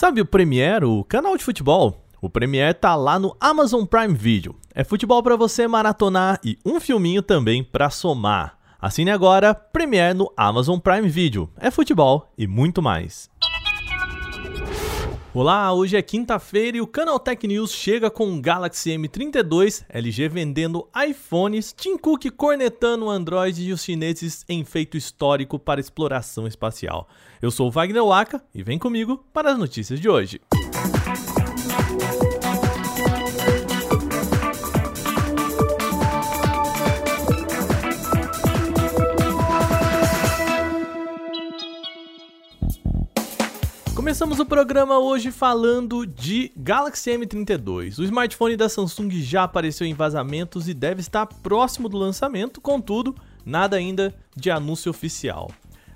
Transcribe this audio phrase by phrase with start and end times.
[0.00, 2.04] Sabe o Premiere, o canal de futebol?
[2.22, 4.54] O Premiere tá lá no Amazon Prime Video.
[4.72, 8.56] É futebol para você maratonar e um filminho também para somar.
[8.80, 11.50] Assine agora Premiere no Amazon Prime Video.
[11.56, 13.28] É futebol e muito mais.
[15.34, 20.88] Olá, hoje é quinta-feira e o Canal Tech News chega com Galaxy M32, LG vendendo
[21.06, 27.06] iPhones, Tim Cook cornetando Android e os chineses em feito histórico para exploração espacial.
[27.42, 30.40] Eu sou o Wagner Waka e vem comigo para as notícias de hoje.
[43.98, 47.98] Começamos o programa hoje falando de Galaxy M32.
[47.98, 53.12] O smartphone da Samsung já apareceu em vazamentos e deve estar próximo do lançamento, contudo,
[53.44, 55.50] nada ainda de anúncio oficial.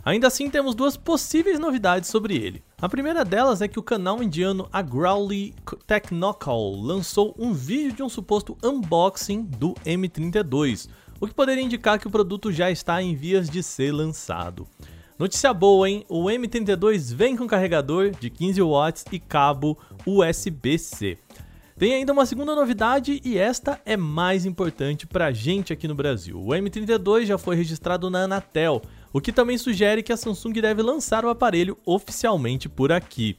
[0.04, 2.64] Ainda assim, temos duas possíveis novidades sobre ele.
[2.80, 5.54] A primeira delas é que o canal indiano Agrowly
[5.86, 10.88] Technocal lançou um vídeo de um suposto unboxing do M32,
[11.20, 14.66] o que poderia indicar que o produto já está em vias de ser lançado.
[15.22, 16.04] Notícia boa, hein?
[16.08, 21.16] O M32 vem com carregador de 15 watts e cabo USB-C.
[21.78, 25.94] Tem ainda uma segunda novidade e esta é mais importante para a gente aqui no
[25.94, 26.40] Brasil.
[26.40, 30.82] O M32 já foi registrado na Anatel, o que também sugere que a Samsung deve
[30.82, 33.38] lançar o aparelho oficialmente por aqui.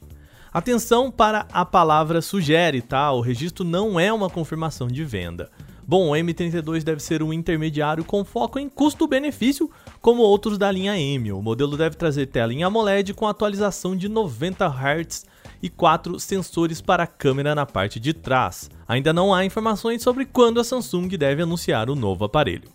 [0.54, 3.12] Atenção para a palavra sugere, tá?
[3.12, 5.50] O registro não é uma confirmação de venda.
[5.86, 10.98] Bom, o M32 deve ser um intermediário com foco em custo-benefício, como outros da linha
[10.98, 11.32] M.
[11.32, 15.26] O modelo deve trazer tela em AMOLED com atualização de 90 Hz
[15.62, 18.70] e quatro sensores para a câmera na parte de trás.
[18.88, 22.68] Ainda não há informações sobre quando a Samsung deve anunciar o novo aparelho.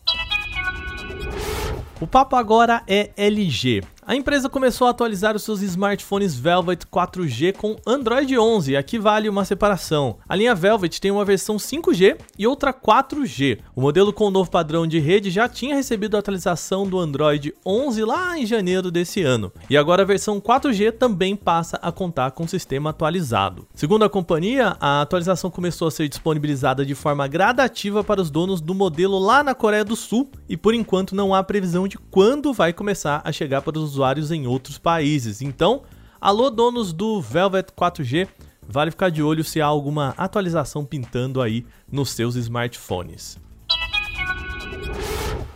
[2.00, 3.84] O papo agora é LG.
[4.10, 8.76] A empresa começou a atualizar os seus smartphones Velvet 4G com Android 11.
[8.76, 10.18] Aqui vale uma separação.
[10.28, 13.60] A linha Velvet tem uma versão 5G e outra 4G.
[13.76, 17.54] O modelo com o novo padrão de rede já tinha recebido a atualização do Android
[17.64, 19.52] 11 lá em janeiro desse ano.
[19.70, 23.68] E agora a versão 4G também passa a contar com o sistema atualizado.
[23.76, 28.60] Segundo a companhia, a atualização começou a ser disponibilizada de forma gradativa para os donos
[28.60, 32.52] do modelo lá na Coreia do Sul e por enquanto não há previsão de quando
[32.52, 35.42] vai começar a chegar para os usuários em outros países.
[35.42, 35.82] Então,
[36.22, 38.30] alô donos do Velvet 4G,
[38.66, 43.38] vale ficar de olho se há alguma atualização pintando aí nos seus smartphones.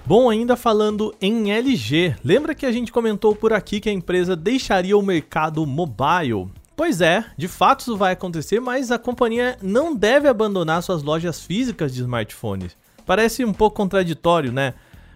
[0.06, 4.36] Bom, ainda falando em LG, lembra que a gente comentou por aqui que a empresa
[4.36, 6.50] deixaria o mercado mobile?
[6.76, 11.42] Pois é, de fato isso vai acontecer, mas a companhia não deve abandonar suas lojas
[11.42, 12.76] físicas de smartphones.
[13.06, 14.74] Parece um pouco contraditório, né?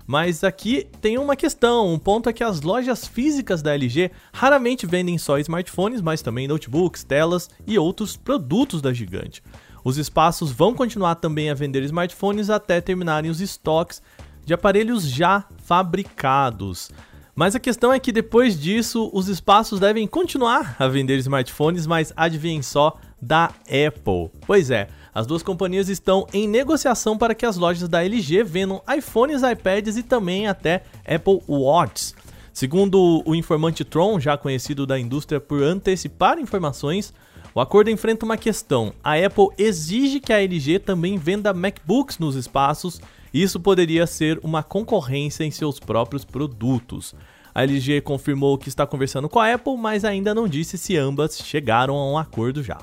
[0.07, 4.88] Mas aqui tem uma questão, um ponto é que as lojas físicas da LG raramente
[4.88, 9.44] vendem só smartphones, mas também notebooks, telas e outros produtos da gigante.
[9.84, 14.01] Os espaços vão continuar também a vender smartphones até terminarem os estoques
[14.46, 16.90] de aparelhos já fabricados.
[17.35, 22.13] Mas a questão é que depois disso, os espaços devem continuar a vender smartphones, mas
[22.16, 24.31] adivinhem só, da Apple.
[24.46, 28.83] Pois é, as duas companhias estão em negociação para que as lojas da LG vendam
[28.95, 32.13] iPhones, iPads e também até Apple Watches.
[32.53, 37.16] Segundo o informante Tron, já conhecido da indústria por antecipar informações,
[37.55, 38.94] o acordo enfrenta uma questão.
[39.03, 43.01] A Apple exige que a LG também venda MacBooks nos espaços,
[43.34, 47.16] e isso poderia ser uma concorrência em seus próprios produtos.
[47.55, 51.39] A LG confirmou que está conversando com a Apple, mas ainda não disse se ambas
[51.44, 52.78] chegaram a um acordo já.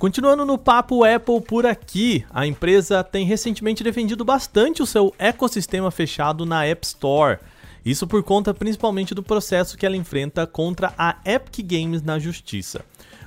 [0.00, 5.90] Continuando no papo Apple por aqui, a empresa tem recentemente defendido bastante o seu ecossistema
[5.90, 7.38] fechado na App Store.
[7.84, 12.82] Isso por conta principalmente do processo que ela enfrenta contra a Epic Games na justiça.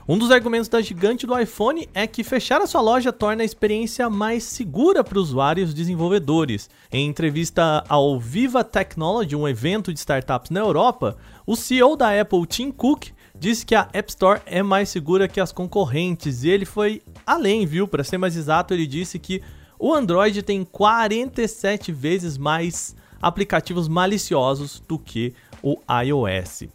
[0.07, 3.45] Um dos argumentos da gigante do iPhone é que fechar a sua loja torna a
[3.45, 6.72] experiência mais segura para usuários e desenvolvedores.
[6.91, 12.47] Em entrevista ao Viva Technology, um evento de startups na Europa, o CEO da Apple,
[12.47, 13.11] Tim Cook,
[13.43, 17.66] disse que a App Store é mais segura que as concorrentes e ele foi além,
[17.66, 17.85] viu?
[17.85, 19.41] Para ser mais exato, ele disse que
[19.78, 26.69] o Android tem 47 vezes mais aplicativos maliciosos do que o iOS.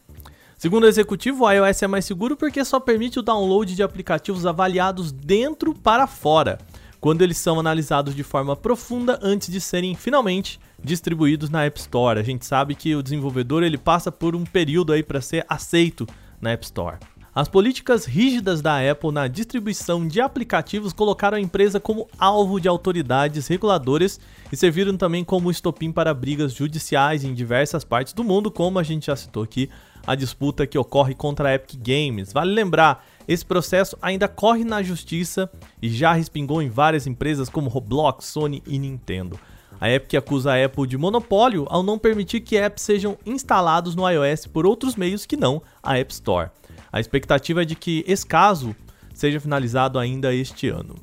[0.58, 4.44] Segundo o executivo, o iOS é mais seguro porque só permite o download de aplicativos
[4.44, 6.58] avaliados dentro para fora,
[7.00, 12.20] quando eles são analisados de forma profunda antes de serem finalmente distribuídos na App Store.
[12.20, 16.06] A gente sabe que o desenvolvedor ele passa por um período aí para ser aceito
[16.40, 16.98] na App Store.
[17.34, 22.66] As políticas rígidas da Apple na distribuição de aplicativos colocaram a empresa como alvo de
[22.66, 24.18] autoridades reguladoras
[24.50, 28.82] e serviram também como estopim para brigas judiciais em diversas partes do mundo, como a
[28.82, 29.70] gente já citou aqui
[30.04, 32.32] a disputa que ocorre contra a Epic Games.
[32.32, 35.48] Vale lembrar, esse processo ainda corre na justiça
[35.80, 39.38] e já respingou em várias empresas como Roblox, Sony e Nintendo.
[39.80, 44.08] A Epic acusa a Apple de monopólio ao não permitir que apps sejam instalados no
[44.08, 46.50] iOS por outros meios que não a App Store.
[46.92, 48.74] A expectativa é de que esse caso
[49.14, 50.96] seja finalizado ainda este ano.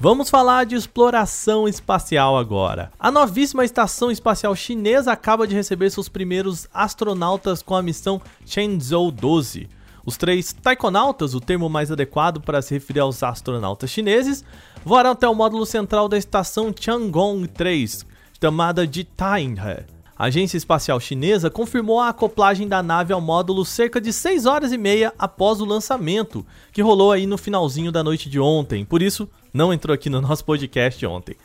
[0.00, 2.92] Vamos falar de exploração espacial agora.
[3.00, 9.10] A novíssima estação espacial chinesa acaba de receber seus primeiros astronautas com a missão Shenzhou
[9.10, 9.68] 12.
[10.08, 14.42] Os três taikonautas, o termo mais adequado para se referir aos astronautas chineses,
[14.82, 18.06] voarão até o módulo central da estação Tiangong 3,
[18.40, 19.84] chamada de Tainhe.
[20.16, 24.72] A agência espacial chinesa confirmou a acoplagem da nave ao módulo cerca de 6 horas
[24.72, 28.86] e meia após o lançamento, que rolou aí no finalzinho da noite de ontem.
[28.86, 31.36] Por isso, não entrou aqui no nosso podcast ontem.